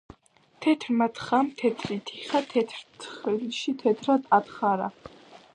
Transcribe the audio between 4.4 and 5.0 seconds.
თხარა.